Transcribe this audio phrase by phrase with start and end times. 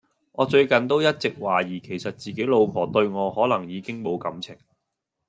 [0.31, 4.57] 我最近都一直懷疑其實自己老婆對我可能已經無感情